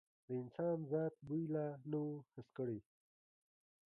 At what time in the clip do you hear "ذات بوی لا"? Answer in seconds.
0.91-1.67